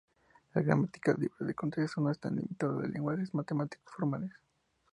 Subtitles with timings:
[0.55, 4.31] Las gramáticas libres de contexto no están limitadas a lenguajes matemáticos formales.